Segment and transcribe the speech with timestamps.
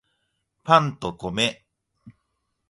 [0.63, 1.63] パンと米